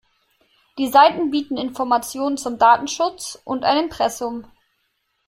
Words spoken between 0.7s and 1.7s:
Die Seiten bieten